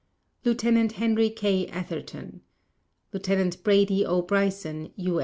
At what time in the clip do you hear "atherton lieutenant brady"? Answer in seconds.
1.67-4.03